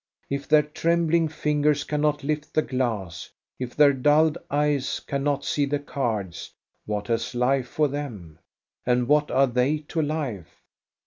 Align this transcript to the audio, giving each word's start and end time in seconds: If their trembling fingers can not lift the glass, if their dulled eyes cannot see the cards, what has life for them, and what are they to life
If 0.31 0.47
their 0.47 0.63
trembling 0.63 1.27
fingers 1.27 1.83
can 1.83 2.01
not 2.01 2.23
lift 2.23 2.55
the 2.55 2.63
glass, 2.63 3.29
if 3.59 3.75
their 3.75 3.93
dulled 3.93 4.35
eyes 4.49 4.99
cannot 4.99 5.45
see 5.45 5.65
the 5.65 5.77
cards, 5.77 6.51
what 6.87 7.05
has 7.05 7.35
life 7.35 7.67
for 7.67 7.87
them, 7.87 8.39
and 8.83 9.07
what 9.07 9.29
are 9.29 9.45
they 9.45 9.77
to 9.93 10.01
life 10.01 10.63